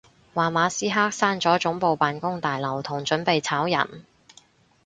[0.33, 4.03] 話馬斯克閂咗總部辦公大樓同準備炒人